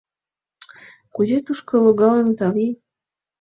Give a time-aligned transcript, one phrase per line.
[1.13, 2.73] —Кузе тушко логалынат, авий?